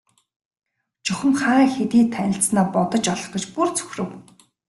Чухам 1.05 1.33
хаа 1.41 1.65
хэдийд 1.75 2.07
танилцсанаа 2.15 2.67
бодож 2.75 3.05
олох 3.13 3.29
гэж 3.33 3.43
бүр 3.53 3.67
цөхрөв. 3.77 4.09